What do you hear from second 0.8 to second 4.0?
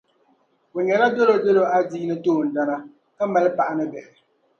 nyɛla dolodolo adiini toondana ka mali paɣa ni